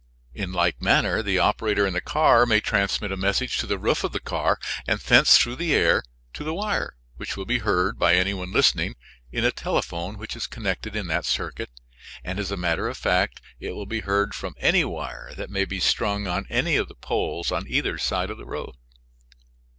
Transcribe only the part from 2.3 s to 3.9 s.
may transmit a message to the